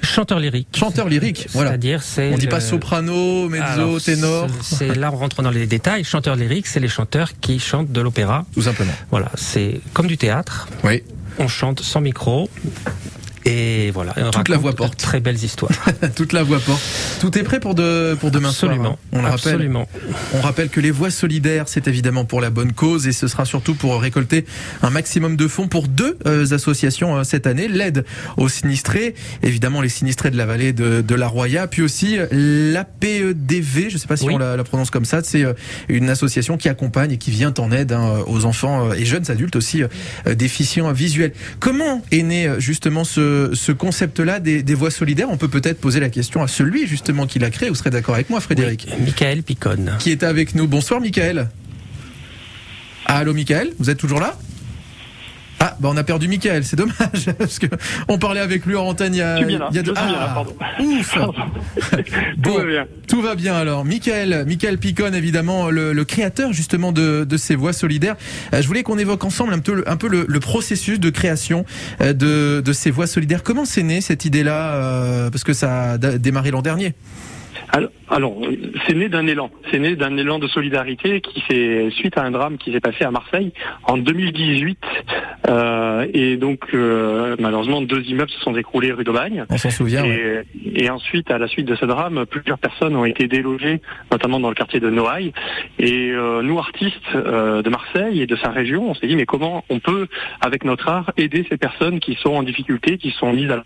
Chanteur 0.01 0.39
lyrique. 0.39 0.67
Chanteur 0.75 1.09
lyrique, 1.09 1.47
voilà. 1.53 1.71
C'est-à-dire, 1.71 2.03
c'est. 2.03 2.31
On 2.31 2.37
dit 2.37 2.47
pas 2.47 2.59
soprano, 2.59 3.49
mezzo, 3.49 3.63
Alors, 3.65 4.01
ténor. 4.01 4.47
C'est 4.61 4.95
là, 4.95 5.11
on 5.11 5.17
rentre 5.17 5.41
dans 5.41 5.51
les 5.51 5.65
détails. 5.65 6.03
Chanteur 6.03 6.35
lyrique, 6.35 6.67
c'est 6.67 6.79
les 6.79 6.87
chanteurs 6.87 7.31
qui 7.41 7.59
chantent 7.59 7.91
de 7.91 8.01
l'opéra. 8.01 8.45
Tout 8.53 8.61
simplement. 8.61 8.93
Voilà, 9.11 9.31
c'est 9.35 9.81
comme 9.93 10.07
du 10.07 10.17
théâtre. 10.17 10.67
Oui. 10.83 11.03
On 11.39 11.47
chante 11.47 11.81
sans 11.81 12.01
micro. 12.01 12.49
Et 13.45 13.91
voilà. 13.91 14.13
Toute 14.31 14.49
la 14.49 14.57
voix 14.57 14.73
porte. 14.73 14.97
Très 14.97 15.19
belles 15.19 15.43
histoires. 15.43 15.71
Toute 16.15 16.33
la 16.33 16.41
voix 16.43 16.59
porte. 16.59 16.81
Tout 17.19 17.37
est 17.37 17.43
prêt 17.43 17.59
pour, 17.59 17.75
de, 17.75 18.15
pour 18.19 18.31
demain 18.31 18.49
Absolument. 18.49 18.83
soir. 18.83 18.93
Hein. 18.93 19.07
On 19.13 19.21
le 19.21 19.27
Absolument. 19.27 19.79
rappelle. 19.93 20.15
On 20.33 20.41
rappelle 20.41 20.69
que 20.69 20.79
les 20.79 20.91
voix 20.91 21.11
solidaires, 21.11 21.67
c'est 21.67 21.87
évidemment 21.87 22.25
pour 22.25 22.41
la 22.41 22.49
bonne 22.49 22.73
cause 22.73 23.07
et 23.07 23.11
ce 23.11 23.27
sera 23.27 23.45
surtout 23.45 23.75
pour 23.75 24.01
récolter 24.01 24.45
un 24.81 24.89
maximum 24.89 25.35
de 25.37 25.47
fonds 25.47 25.67
pour 25.67 25.87
deux 25.87 26.17
euh, 26.25 26.51
associations 26.53 27.17
euh, 27.17 27.23
cette 27.23 27.45
année. 27.47 27.67
L'aide 27.67 28.03
aux 28.37 28.49
sinistrés, 28.49 29.13
évidemment 29.43 29.81
les 29.81 29.89
sinistrés 29.89 30.31
de 30.31 30.37
la 30.37 30.45
vallée 30.47 30.73
de, 30.73 31.01
de 31.01 31.15
la 31.15 31.27
Roya, 31.27 31.67
puis 31.67 31.81
aussi 31.83 32.17
l'APEDV, 32.31 33.89
je 33.89 33.93
ne 33.95 33.99
sais 33.99 34.07
pas 34.07 34.17
si 34.17 34.25
Oui. 34.25 34.33
on 34.35 34.37
la, 34.37 34.55
la 34.57 34.63
prononce 34.63 34.89
comme 34.89 35.05
ça, 35.05 35.21
c'est 35.23 35.43
euh, 35.43 35.53
une 35.87 36.09
association 36.09 36.57
qui 36.57 36.69
accompagne 36.69 37.11
et 37.11 37.17
qui 37.17 37.31
vient 37.31 37.53
en 37.59 37.71
aide 37.71 37.91
hein, 37.91 38.23
aux 38.27 38.45
enfants 38.45 38.89
euh, 38.89 38.93
et 38.93 39.05
jeunes 39.05 39.29
adultes 39.29 39.55
aussi 39.55 39.83
euh, 39.83 40.35
déficients 40.35 40.91
visuels. 40.91 41.33
Comment 41.59 42.01
est 42.11 42.23
né 42.23 42.47
euh, 42.47 42.59
justement 42.59 43.03
ce, 43.03 43.34
ce 43.53 43.71
concept-là 43.71 44.39
des, 44.39 44.63
des 44.63 44.73
voix 44.73 44.91
solidaires 44.91 45.27
On 45.29 45.37
peut 45.37 45.47
peut-être 45.47 45.79
poser 45.79 45.99
la 45.99 46.09
question 46.09 46.41
à 46.43 46.47
celui 46.47 46.87
justement 46.87 47.25
qui 47.27 47.39
l'a 47.39 47.49
créé. 47.49 47.69
Vous 47.69 47.75
serez 47.75 47.89
d'accord 47.89 48.15
avec 48.15 48.29
moi, 48.29 48.39
Frédéric 48.39 48.87
Oui. 48.91 49.05
Michael 49.05 49.43
Picone. 49.43 49.91
Qui 49.99 50.11
est 50.11 50.23
avec 50.23 50.55
nous. 50.55 50.67
Bonsoir, 50.67 51.01
Michael. 51.01 51.49
Allô, 53.05 53.33
Michael 53.33 53.69
Vous 53.79 53.89
êtes 53.89 53.97
toujours 53.99 54.19
là? 54.19 54.37
Ah, 55.59 55.75
bah 55.79 55.89
on 55.91 55.97
a 55.97 56.03
perdu 56.03 56.27
Michael, 56.27 56.63
c'est 56.65 56.75
dommage, 56.75 57.31
parce 57.37 57.59
que 57.59 57.67
on 58.07 58.17
parlait 58.17 58.41
avec 58.41 58.65
lui 58.65 58.75
en 58.75 58.85
antenne 58.85 59.13
il 59.13 59.19
y 59.19 59.21
a, 59.21 59.41
bien 59.41 59.59
là, 59.59 59.67
il 59.71 59.75
y 59.75 59.79
a 59.79 59.83
deux... 59.83 59.93
bien 59.93 60.05
là, 60.11 60.27
Ah, 60.29 60.33
pardon. 60.33 60.55
Ouf 60.79 61.17
Tout 62.43 62.53
va 62.53 62.63
bien. 62.65 62.87
Tout 63.07 63.21
va 63.21 63.35
bien 63.35 63.55
alors. 63.55 63.85
Michael, 63.85 64.45
Michael 64.47 64.77
Picone, 64.77 65.15
évidemment, 65.15 65.69
le, 65.69 65.93
le 65.93 66.05
créateur 66.05 66.51
justement 66.53 66.91
de, 66.91 67.23
de 67.23 67.37
ces 67.37 67.55
voix 67.55 67.73
solidaires. 67.73 68.15
Euh, 68.53 68.61
je 68.61 68.67
voulais 68.67 68.83
qu'on 68.83 68.97
évoque 68.97 69.23
ensemble 69.23 69.53
un 69.53 69.59
peu, 69.59 69.75
le, 69.75 69.89
un 69.89 69.97
peu 69.97 70.07
le, 70.07 70.25
le 70.27 70.39
processus 70.39 70.99
de 70.99 71.09
création 71.09 71.65
euh, 72.01 72.13
de, 72.13 72.61
de 72.61 72.73
ces 72.73 72.91
voix 72.91 73.07
solidaires. 73.07 73.43
Comment 73.43 73.65
c'est 73.65 73.83
né 73.83 74.01
cette 74.01 74.25
idée-là 74.25 74.73
euh, 74.73 75.29
Parce 75.29 75.43
que 75.43 75.53
ça 75.53 75.91
a 75.93 75.97
démarré 75.97 76.51
l'an 76.51 76.61
dernier? 76.61 76.93
Alors, 77.71 77.89
alors, 78.09 78.35
c'est 78.85 78.93
né 78.93 79.09
d'un 79.09 79.25
élan. 79.27 79.49
C'est 79.71 79.79
né 79.79 79.95
d'un 79.95 80.15
élan 80.17 80.39
de 80.39 80.47
solidarité 80.47 81.21
qui 81.21 81.41
fait 81.41 81.89
suite 81.91 82.17
à 82.17 82.23
un 82.23 82.31
drame 82.31 82.57
qui 82.57 82.71
s'est 82.71 82.79
passé 82.79 83.03
à 83.03 83.11
Marseille 83.11 83.51
en 83.83 83.97
2018. 83.97 84.77
Euh, 85.47 86.05
et 86.13 86.37
donc, 86.37 86.61
euh, 86.73 87.35
malheureusement, 87.39 87.81
deux 87.81 88.03
immeubles 88.03 88.29
se 88.29 88.39
sont 88.41 88.55
écroulés 88.55 88.91
rue 88.91 89.03
d'Aubagne. 89.03 89.45
On 89.49 89.57
s'en 89.57 89.69
souvient. 89.69 90.03
ouais. 90.03 90.45
Et, 90.75 90.89
ensuite, 90.89 91.31
à 91.31 91.37
la 91.37 91.47
suite 91.47 91.65
de 91.65 91.75
ce 91.75 91.85
drame, 91.85 92.25
plusieurs 92.25 92.59
personnes 92.59 92.95
ont 92.95 93.05
été 93.05 93.27
délogées, 93.27 93.81
notamment 94.11 94.39
dans 94.39 94.49
le 94.49 94.55
quartier 94.55 94.79
de 94.79 94.89
Noailles. 94.89 95.33
Et 95.79 96.11
euh, 96.11 96.41
nous, 96.41 96.59
artistes 96.59 97.15
euh, 97.15 97.61
de 97.61 97.69
Marseille 97.69 98.21
et 98.21 98.27
de 98.27 98.35
sa 98.35 98.49
région, 98.49 98.91
on 98.91 98.93
s'est 98.93 99.07
dit 99.07 99.15
mais 99.15 99.25
comment 99.25 99.63
on 99.69 99.79
peut, 99.79 100.07
avec 100.41 100.63
notre 100.63 100.87
art, 100.89 101.11
aider 101.17 101.45
ces 101.49 101.57
personnes 101.57 101.99
qui 101.99 102.15
sont 102.15 102.33
en 102.33 102.43
difficulté, 102.43 102.97
qui 102.97 103.11
sont 103.11 103.33
mises 103.33 103.51
à 103.51 103.57
la 103.57 103.63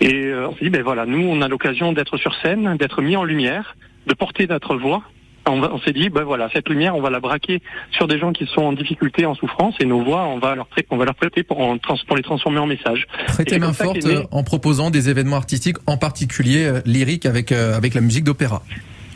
Et 0.00 0.14
euh, 0.26 0.48
on 0.48 0.54
s'est 0.56 0.64
dit 0.64 0.70
ben 0.70 0.82
voilà, 0.82 1.06
nous, 1.06 1.26
on 1.26 1.42
a 1.42 1.48
l'occasion 1.48 1.92
d'être 1.92 2.16
sur 2.16 2.34
scène, 2.42 2.76
d'être 2.76 3.02
mis 3.02 3.16
en 3.16 3.24
lumière, 3.24 3.76
de 4.06 4.14
porter 4.14 4.46
notre 4.46 4.76
voix. 4.76 5.02
On, 5.50 5.78
s'est 5.80 5.94
dit 5.94 6.10
ben 6.10 6.24
voilà, 6.24 6.50
cette 6.52 6.68
lumière, 6.68 6.94
on 6.94 7.00
va 7.00 7.08
la 7.08 7.20
braquer 7.20 7.62
sur 7.90 8.06
des 8.06 8.18
gens 8.18 8.32
qui 8.32 8.44
sont 8.46 8.60
en 8.60 8.72
difficulté, 8.74 9.24
en 9.24 9.34
souffrance, 9.34 9.74
et 9.80 9.86
nos 9.86 10.02
voix, 10.04 10.26
on 10.26 10.38
va 10.38 10.54
leur, 10.54 10.66
prêter- 10.66 10.86
on 10.90 10.98
va 10.98 11.06
leur 11.06 11.14
prêter 11.14 11.42
pour, 11.42 11.58
en 11.60 11.78
trans- 11.78 11.96
pour 12.06 12.16
les 12.18 12.22
transformer 12.22 12.58
en 12.58 12.66
messages. 12.66 13.06
Prêtez 13.28 13.54
c'est 13.54 13.58
main 13.58 13.72
forte 13.72 14.04
né- 14.04 14.16
euh, 14.16 14.22
en 14.30 14.42
proposant 14.44 14.90
des 14.90 15.08
événements 15.08 15.36
artistiques, 15.36 15.78
en 15.86 15.96
particulier 15.96 16.66
euh, 16.66 16.80
lyriques 16.84 17.24
avec, 17.24 17.50
euh, 17.50 17.74
avec 17.74 17.94
la 17.94 18.02
musique 18.02 18.24
d'opéra. 18.24 18.62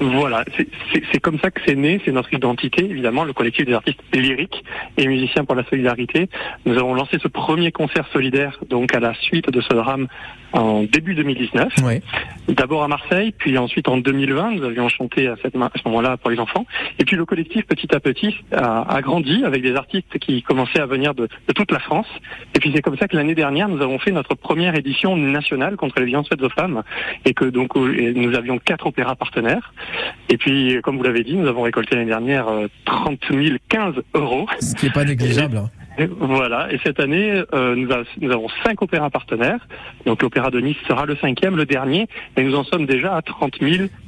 Voilà, 0.00 0.44
c'est 1.12 1.20
comme 1.20 1.38
ça 1.38 1.50
que 1.52 1.60
c'est 1.66 1.76
né, 1.76 2.00
c'est 2.04 2.10
notre 2.12 2.32
identité, 2.34 2.82
évidemment, 2.90 3.22
le 3.24 3.34
collectif 3.34 3.66
des 3.66 3.74
artistes 3.74 4.00
lyriques 4.14 4.64
et 4.96 5.06
musiciens 5.06 5.44
pour 5.44 5.54
la 5.54 5.64
solidarité. 5.68 6.28
Nous 6.64 6.76
avons 6.76 6.94
lancé 6.94 7.18
ce 7.22 7.28
premier 7.28 7.70
concert 7.72 8.08
solidaire, 8.12 8.58
donc 8.68 8.96
à 8.96 9.00
la 9.00 9.12
suite 9.14 9.50
de 9.50 9.60
ce 9.60 9.72
drame, 9.74 10.08
en 10.52 10.82
début 10.84 11.14
2019. 11.14 11.74
Ouais. 11.84 12.02
D'abord 12.48 12.82
à 12.82 12.88
Marseille, 12.88 13.32
puis 13.36 13.56
ensuite 13.58 13.88
en 13.88 13.98
2020, 13.98 14.52
nous 14.52 14.64
avions 14.64 14.88
chanté 14.88 15.28
à, 15.28 15.36
cette 15.42 15.54
à 15.56 15.70
ce 15.76 15.88
moment-là 15.88 16.16
pour 16.16 16.30
les 16.30 16.38
enfants. 16.38 16.66
Et 16.98 17.04
puis 17.04 17.16
le 17.16 17.24
collectif, 17.24 17.66
petit 17.66 17.94
à 17.94 18.00
petit, 18.00 18.34
a, 18.52 18.82
a 18.82 19.00
grandi 19.00 19.44
avec 19.44 19.62
des 19.62 19.74
artistes 19.74 20.18
qui 20.18 20.42
commençaient 20.42 20.80
à 20.80 20.86
venir 20.86 21.14
de, 21.14 21.28
de 21.48 21.52
toute 21.52 21.70
la 21.70 21.78
France. 21.78 22.06
Et 22.54 22.58
puis 22.58 22.72
c'est 22.74 22.82
comme 22.82 22.96
ça 22.98 23.08
que 23.08 23.16
l'année 23.16 23.34
dernière, 23.34 23.68
nous 23.68 23.80
avons 23.82 23.98
fait 23.98 24.10
notre 24.10 24.34
première 24.34 24.74
édition 24.74 25.16
nationale 25.16 25.76
contre 25.76 26.00
les 26.00 26.06
violences 26.06 26.28
faites 26.28 26.42
aux 26.42 26.50
femmes, 26.50 26.82
et 27.24 27.34
que 27.34 27.44
donc 27.44 27.76
euh, 27.76 28.12
nous 28.14 28.34
avions 28.34 28.58
quatre 28.58 28.86
opéras 28.86 29.14
partenaires. 29.14 29.72
Et 30.28 30.36
puis, 30.36 30.78
comme 30.82 30.96
vous 30.96 31.02
l'avez 31.04 31.24
dit, 31.24 31.34
nous 31.34 31.48
avons 31.48 31.62
récolté 31.62 31.96
l'année 31.96 32.08
dernière 32.08 32.48
euh, 32.48 32.68
30 32.84 33.20
000, 33.30 33.56
15 33.68 33.94
euros. 34.14 34.46
Ce 34.60 34.74
qui 34.74 34.86
est 34.86 34.92
pas 34.92 35.04
négligeable. 35.04 35.62
Et 35.98 36.06
voilà. 36.18 36.72
Et 36.72 36.78
cette 36.84 37.00
année, 37.00 37.42
euh, 37.52 37.74
nous, 37.76 37.92
a- 37.92 38.02
nous 38.20 38.30
avons 38.30 38.48
cinq 38.64 38.80
opéras 38.82 39.10
partenaires. 39.10 39.60
Donc 40.06 40.22
l'opéra 40.22 40.50
de 40.50 40.58
Nice 40.60 40.76
sera 40.88 41.04
le 41.04 41.16
cinquième, 41.16 41.56
le 41.56 41.66
dernier. 41.66 42.06
Et 42.36 42.42
nous 42.44 42.54
en 42.54 42.64
sommes 42.64 42.86
déjà 42.86 43.14
à 43.14 43.20
30 43.22 43.58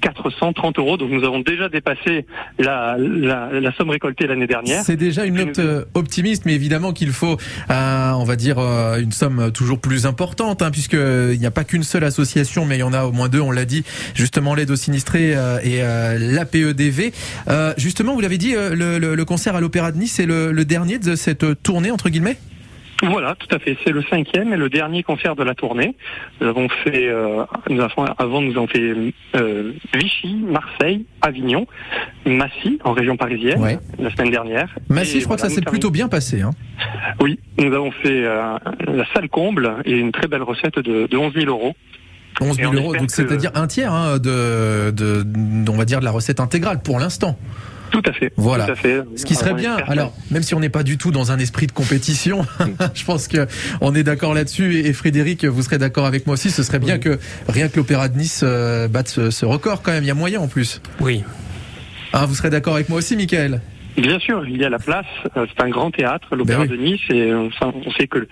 430 0.01 0.79
euros. 0.79 0.97
Donc 0.97 1.11
nous 1.11 1.25
avons 1.25 1.41
déjà 1.41 1.69
dépassé 1.69 2.25
la, 2.59 2.97
la, 2.99 3.49
la 3.61 3.73
somme 3.75 3.91
récoltée 3.91 4.27
l'année 4.27 4.47
dernière. 4.47 4.83
C'est 4.83 4.97
déjà 4.97 5.25
une 5.27 5.35
note 5.35 5.59
euh, 5.59 5.85
optimiste, 5.95 6.45
mais 6.47 6.55
évidemment 6.55 6.93
qu'il 6.93 7.11
faut, 7.11 7.37
euh, 7.71 8.11
on 8.13 8.25
va 8.25 8.37
dire, 8.37 8.59
euh, 8.59 8.99
une 8.99 9.13
somme 9.13 9.53
toujours 9.53 9.79
plus 9.79 10.07
importante, 10.07 10.63
hein, 10.63 10.71
puisque 10.71 10.95
il 10.95 11.39
n'y 11.39 11.47
a 11.47 11.51
pas 11.51 11.65
qu'une 11.65 11.83
seule 11.83 12.05
association, 12.05 12.65
mais 12.65 12.77
il 12.77 12.81
y 12.81 12.83
en 12.83 12.93
a 12.95 13.05
au 13.05 13.13
moins 13.13 13.29
deux, 13.29 13.41
on 13.41 13.51
l'a 13.51 13.65
dit, 13.67 13.85
justement 14.15 14.55
l'aide 14.55 14.71
aux 14.71 14.77
sinistrés 14.77 15.35
euh, 15.37 15.59
et 15.63 15.83
euh, 15.83 16.17
l'APEDV. 16.19 17.13
Euh, 17.49 17.75
justement, 17.77 18.15
vous 18.15 18.21
l'avez 18.21 18.39
dit, 18.39 18.55
euh, 18.57 18.75
le, 18.75 18.99
le- 18.99 19.15
le 19.15 19.25
concert 19.27 19.55
à 19.57 19.61
l'Opéra 19.61 19.93
de 19.93 19.99
Nice, 19.99 20.15
c'est 20.15 20.27
le, 20.27 20.51
le 20.53 20.65
dernier 20.65 20.99
de 20.99 21.15
cette 21.15 21.45
tournée, 21.63 21.74
entre 21.75 22.09
guillemets? 22.09 22.37
Voilà, 23.03 23.35
tout 23.35 23.55
à 23.55 23.59
fait. 23.59 23.77
C'est 23.85 23.91
le 23.91 24.03
cinquième 24.05 24.53
et 24.53 24.57
le 24.57 24.71
dernier 24.71 25.03
concert 25.03 25.35
de 25.35 25.43
la 25.43 25.55
tournée. 25.55 25.97
Nous 26.41 26.47
avons 26.47 26.69
fait, 26.69 27.09
euh, 27.09 27.45
nous 27.69 27.81
avons, 27.81 28.05
avant 28.17 28.41
nous 28.41 28.53
avons 28.53 28.69
fait 28.69 28.95
euh, 29.37 29.73
Vichy, 29.95 30.37
Marseille, 30.49 31.05
Avignon, 31.21 31.67
Massy 32.25 32.79
en 32.85 32.93
région 32.93 33.17
parisienne 33.17 33.61
Ouais. 33.61 33.79
la 33.99 34.11
semaine 34.15 34.31
dernière. 34.31 34.69
Massy, 34.89 35.17
Et 35.17 35.21
je 35.21 35.25
crois 35.25 35.37
voilà, 35.37 35.49
que 35.49 35.55
ça 35.55 35.61
s'est 35.61 35.71
plutôt 35.71 35.91
bien 35.91 36.09
passé. 36.09 36.43
Hein. 36.43 36.53
Oui, 37.21 37.39
nous 37.59 37.75
avons 37.75 37.91
fait 37.91 38.25
euh, 38.25 38.57
la 38.87 39.05
salle 39.13 39.29
comble 39.29 39.75
et 39.85 39.93
une 39.99 40.13
très 40.13 40.29
belle 40.29 40.43
recette 40.43 40.79
de, 40.79 41.07
de 41.09 41.17
11 41.17 41.35
000 41.35 41.47
euros. 41.47 41.75
11 42.41 42.59
Et 42.59 42.63
000 42.63 42.73
on 42.73 42.77
euros, 42.77 42.95
donc 42.95 43.09
que- 43.09 43.13
c'est-à-dire 43.13 43.51
un 43.55 43.67
tiers 43.67 43.93
hein, 43.93 44.19
de, 44.19 44.91
de, 44.93 45.25
on 45.69 45.77
va 45.77 45.85
dire, 45.85 45.99
de 46.01 46.05
la 46.05 46.11
recette 46.13 46.41
intégrale 46.41 46.81
pour 46.83 46.99
l'instant. 47.01 47.37
Tout 47.95 48.03
à 48.07 48.13
fait. 48.13 48.33
Voilà. 48.37 48.67
Tout 48.67 48.73
à 48.73 48.75
fait. 48.75 49.03
Ce 49.15 49.25
qui 49.25 49.37
serait 49.37 49.55
bien, 49.55 49.77
alors 49.87 50.13
même 50.33 50.43
si 50.43 50.53
on 50.55 50.61
n'est 50.61 50.69
pas 50.69 50.83
du 50.83 50.99
tout 50.99 51.13
dans 51.13 51.31
un 51.31 51.39
esprit 51.39 51.69
de 51.69 51.73
compétition, 51.73 52.45
je 52.95 53.05
pense 53.05 53.29
que 53.29 53.47
on 53.81 53.95
est 53.95 54.03
d'accord 54.03 54.35
là-dessus. 54.35 54.81
Et 54.81 54.93
Frédéric, 54.93 55.45
vous 55.45 55.63
serez 55.63 55.79
d'accord 55.79 56.05
avec 56.05 56.27
moi 56.27 56.35
aussi. 56.35 56.51
Ce 56.51 56.65
serait 56.65 56.81
bien 56.81 56.99
que 56.99 57.21
rien 57.49 57.69
que 57.69 57.77
l'Opéra 57.77 58.09
de 58.09 58.19
Nice 58.19 58.41
euh, 58.43 58.89
batte 58.89 59.07
ce, 59.07 59.31
ce 59.31 59.47
record 59.47 59.81
quand 59.81 59.93
même. 59.93 60.03
Il 60.03 60.09
y 60.09 60.11
a 60.11 60.15
moyen 60.15 60.41
en 60.41 60.49
plus. 60.49 60.83
Oui. 60.99 61.23
Hein, 62.13 62.27
vous 62.27 62.35
serez 62.35 62.51
d'accord 62.51 62.75
avec 62.75 62.89
moi 62.89 62.99
aussi, 62.99 63.15
Michael? 63.17 63.61
Bien 63.97 64.19
sûr, 64.19 64.45
il 64.49 64.57
y 64.61 64.65
a 64.65 64.69
la 64.71 64.79
place. 64.79 65.07
Euh, 65.37 65.47
C'est 65.57 65.63
un 65.63 65.69
grand 65.69 65.91
théâtre, 65.91 66.35
l'Opéra 66.35 66.65
Ben 66.65 66.71
oui. 66.73 66.77
de 66.79 66.83
Nice, 66.83 67.01
et 67.11 67.33
on 67.33 67.51
sait, 67.53 67.59
on 67.87 67.91
sait 67.93 68.07
que 68.09 68.27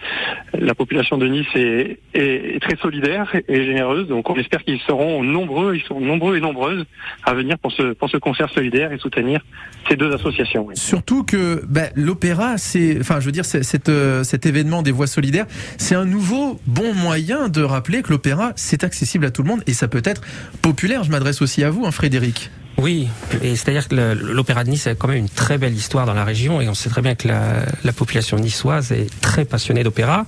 la 0.58 0.74
population 0.74 1.18
de 1.18 1.28
Nice 1.28 1.46
est, 1.54 1.98
est- 2.14 2.56
est 2.56 2.60
très 2.60 2.76
solidaire 2.76 3.30
et 3.48 3.64
généreuse. 3.64 4.08
Donc, 4.08 4.28
on 4.28 4.34
espère 4.36 4.64
qu'ils 4.64 4.80
seront 4.80 5.22
nombreux, 5.22 5.76
ils 5.76 5.82
sont 5.82 6.00
nombreux 6.00 6.36
et 6.36 6.40
nombreuses 6.40 6.84
à 7.24 7.34
venir 7.34 7.58
pour 7.58 7.70
ce 7.72 7.92
pour 7.94 8.10
ce 8.10 8.16
concert 8.16 8.50
solidaire 8.50 8.92
et 8.92 8.98
soutenir 8.98 9.40
ces 9.88 9.96
deux 9.96 10.12
associations. 10.12 10.66
oui. 10.66 10.74
Surtout 10.76 11.22
que 11.24 11.62
bah, 11.68 11.82
l'opéra, 11.94 12.58
c'est, 12.58 12.98
enfin, 13.00 13.20
je 13.20 13.26
veux 13.26 13.32
dire, 13.32 13.44
cet, 13.44 13.88
euh, 13.88 14.24
cet 14.24 14.46
événement 14.46 14.82
des 14.82 14.92
voix 14.92 15.06
solidaires, 15.06 15.46
c'est 15.78 15.94
un 15.94 16.04
nouveau 16.04 16.60
bon 16.66 16.92
moyen 16.94 17.48
de 17.48 17.62
rappeler 17.62 18.02
que 18.02 18.10
l'opéra, 18.10 18.52
c'est 18.56 18.84
accessible 18.84 19.26
à 19.26 19.30
tout 19.30 19.42
le 19.42 19.48
monde 19.48 19.62
et 19.66 19.72
ça 19.72 19.86
peut 19.88 20.02
être 20.04 20.22
populaire. 20.60 21.04
Je 21.04 21.10
m'adresse 21.10 21.40
aussi 21.42 21.62
à 21.64 21.70
vous, 21.70 21.84
hein, 21.86 21.90
Frédéric. 21.92 22.50
Oui, 22.78 23.08
et 23.42 23.54
c'est-à-dire 23.56 23.88
que 23.88 23.94
l'Opéra 23.94 24.64
de 24.64 24.70
Nice 24.70 24.86
a 24.86 24.94
quand 24.94 25.08
même 25.08 25.18
une 25.18 25.28
très 25.28 25.58
belle 25.58 25.74
histoire 25.74 26.06
dans 26.06 26.14
la 26.14 26.24
région 26.24 26.60
et 26.60 26.68
on 26.68 26.74
sait 26.74 26.88
très 26.88 27.02
bien 27.02 27.14
que 27.14 27.28
la, 27.28 27.64
la 27.84 27.92
population 27.92 28.38
niçoise 28.38 28.92
est 28.92 29.08
très 29.20 29.44
passionnée 29.44 29.84
d'opéra, 29.84 30.26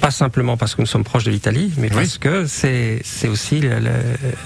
pas 0.00 0.10
simplement 0.10 0.56
parce 0.56 0.74
que 0.74 0.80
nous 0.80 0.86
sommes 0.86 1.04
proches 1.04 1.24
de 1.24 1.30
l'Italie, 1.30 1.72
mais 1.78 1.88
parce 1.88 2.18
que 2.18 2.46
c'est 2.46 3.00
c'est 3.04 3.28
aussi 3.28 3.62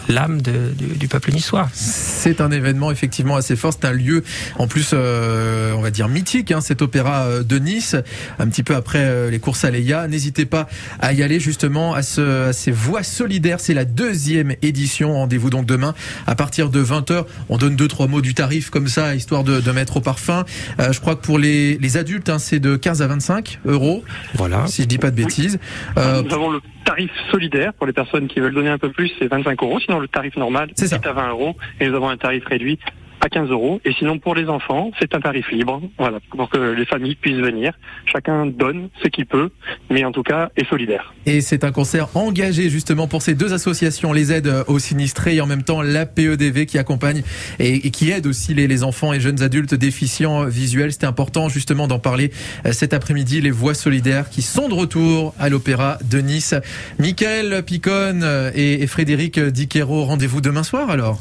l'âme 0.08 0.42
du, 0.42 0.96
du 0.96 1.08
peuple 1.08 1.32
niçois. 1.32 1.68
C'est 1.72 2.40
un 2.40 2.50
événement 2.50 2.90
effectivement 2.90 3.36
assez 3.36 3.56
fort. 3.56 3.72
C'est 3.72 3.86
un 3.86 3.92
lieu 3.92 4.24
en 4.58 4.66
plus, 4.66 4.90
euh, 4.92 5.72
on 5.72 5.80
va 5.80 5.90
dire 5.90 6.08
mythique, 6.08 6.52
hein, 6.52 6.60
cet 6.60 6.82
opéra 6.82 7.24
euh, 7.24 7.42
de 7.42 7.58
Nice, 7.58 7.96
un 8.38 8.48
petit 8.48 8.62
peu 8.62 8.74
après 8.74 9.00
euh, 9.00 9.30
les 9.30 9.38
courses 9.38 9.64
à 9.64 9.70
Leia. 9.70 10.08
N'hésitez 10.08 10.46
pas 10.46 10.68
à 11.00 11.12
y 11.12 11.22
aller 11.22 11.40
justement 11.40 11.94
à, 11.94 12.02
ce, 12.02 12.48
à 12.48 12.52
ces 12.52 12.70
voix 12.70 13.02
solidaires. 13.02 13.60
C'est 13.60 13.74
la 13.74 13.84
deuxième 13.84 14.54
édition. 14.62 15.14
Rendez-vous 15.14 15.50
donc 15.50 15.66
demain 15.66 15.94
à 16.26 16.34
partir 16.34 16.70
de 16.70 16.82
20h. 16.82 17.25
On 17.48 17.56
donne 17.58 17.76
deux 17.76 17.88
trois 17.88 18.06
mots 18.06 18.20
du 18.20 18.34
tarif 18.34 18.70
comme 18.70 18.88
ça, 18.88 19.14
histoire 19.14 19.44
de, 19.44 19.60
de 19.60 19.70
mettre 19.72 19.96
au 19.96 20.00
parfum. 20.00 20.44
Euh, 20.80 20.92
je 20.92 21.00
crois 21.00 21.16
que 21.16 21.22
pour 21.24 21.38
les, 21.38 21.78
les 21.78 21.96
adultes, 21.96 22.28
hein, 22.28 22.38
c'est 22.38 22.60
de 22.60 22.76
15 22.76 23.02
à 23.02 23.06
25 23.06 23.60
euros, 23.66 24.02
Voilà. 24.34 24.66
si 24.66 24.82
je 24.82 24.86
dis 24.88 24.98
pas 24.98 25.10
de 25.10 25.16
bêtises. 25.16 25.58
Euh, 25.98 26.22
Nous 26.22 26.34
avons 26.34 26.50
le 26.50 26.60
tarif 26.84 27.10
solidaire 27.30 27.72
pour 27.74 27.86
les 27.86 27.92
personnes 27.92 28.28
qui 28.28 28.40
veulent 28.40 28.54
donner 28.54 28.68
un 28.70 28.78
peu 28.78 28.90
plus, 28.90 29.10
c'est 29.18 29.26
25 29.28 29.62
euros. 29.62 29.80
Sinon, 29.80 29.98
le 29.98 30.08
tarif 30.08 30.36
normal, 30.36 30.70
c'est 30.76 30.92
à 31.06 31.12
20 31.12 31.30
euros. 31.30 31.56
Et 31.80 31.88
nous 31.88 31.94
avons 31.94 32.08
un 32.08 32.16
tarif 32.16 32.44
réduit 32.46 32.78
à 33.20 33.28
15 33.28 33.50
euros. 33.50 33.80
Et 33.84 33.92
sinon, 33.92 34.18
pour 34.18 34.34
les 34.34 34.46
enfants, 34.48 34.90
c'est 34.98 35.14
un 35.14 35.20
tarif 35.20 35.50
libre. 35.50 35.80
Voilà, 35.98 36.18
pour 36.30 36.48
que 36.48 36.58
les 36.58 36.84
familles 36.84 37.16
puissent 37.16 37.36
venir. 37.40 37.72
Chacun 38.06 38.46
donne 38.46 38.88
ce 39.02 39.08
qu'il 39.08 39.26
peut, 39.26 39.50
mais 39.90 40.04
en 40.04 40.12
tout 40.12 40.22
cas 40.22 40.50
est 40.56 40.68
solidaire. 40.68 41.14
Et 41.24 41.40
c'est 41.40 41.64
un 41.64 41.72
concert 41.72 42.08
engagé 42.16 42.70
justement 42.70 43.08
pour 43.08 43.22
ces 43.22 43.34
deux 43.34 43.52
associations, 43.52 44.12
les 44.12 44.32
aides 44.32 44.52
aux 44.68 44.78
sinistrés 44.78 45.36
et 45.36 45.40
en 45.40 45.46
même 45.46 45.62
temps 45.62 45.82
la 45.82 46.06
PEDV 46.06 46.66
qui 46.66 46.78
accompagne 46.78 47.22
et, 47.58 47.90
qui 47.90 48.10
aide 48.10 48.26
aussi 48.26 48.54
les, 48.54 48.66
les 48.66 48.84
enfants 48.84 49.12
et 49.12 49.20
jeunes 49.20 49.42
adultes 49.42 49.74
déficients 49.74 50.44
visuels. 50.44 50.92
C'était 50.92 51.06
important 51.06 51.48
justement 51.48 51.86
d'en 51.86 51.98
parler 51.98 52.30
euh, 52.64 52.72
cet 52.72 52.94
après-midi, 52.94 53.40
les 53.40 53.50
voix 53.50 53.74
solidaires 53.74 54.30
qui 54.30 54.42
sont 54.42 54.68
de 54.68 54.74
retour 54.74 55.34
à 55.38 55.48
l'Opéra 55.48 55.98
de 56.10 56.18
Nice. 56.18 56.54
Michael 56.98 57.62
Picone 57.64 58.22
euh, 58.22 58.50
et, 58.54 58.82
et 58.82 58.86
Frédéric 58.86 59.38
Diquero, 59.38 60.04
rendez-vous 60.04 60.40
demain 60.40 60.62
soir 60.62 60.90
alors? 60.90 61.20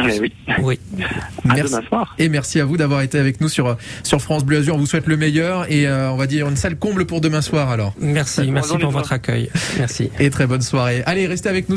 Oui, 0.00 0.32
Oui. 0.62 0.78
à 1.48 1.54
Merci. 1.54 1.72
demain 1.72 1.82
soir. 1.88 2.14
Et 2.18 2.28
merci 2.28 2.60
à 2.60 2.64
vous 2.64 2.76
d'avoir 2.76 3.02
été 3.02 3.18
avec 3.18 3.40
nous 3.40 3.48
sur, 3.48 3.76
sur 4.02 4.20
France 4.20 4.44
Bleu 4.44 4.58
Azur. 4.58 4.74
On 4.74 4.78
vous 4.78 4.86
souhaite 4.86 5.06
le 5.06 5.16
meilleur 5.16 5.70
et 5.70 5.86
euh, 5.86 6.10
on 6.10 6.16
va 6.16 6.26
dire 6.26 6.48
une 6.48 6.56
salle 6.56 6.76
comble 6.76 7.06
pour 7.06 7.20
demain 7.20 7.40
soir 7.42 7.70
alors. 7.70 7.94
Merci, 7.98 8.50
merci 8.50 8.76
pour 8.78 8.90
votre 8.90 9.12
accueil. 9.12 9.50
Merci. 9.78 10.10
Et 10.20 10.30
très 10.30 10.46
bonne 10.46 10.62
soirée. 10.62 11.02
Allez, 11.06 11.26
restez 11.26 11.48
avec 11.48 11.68
nous. 11.68 11.74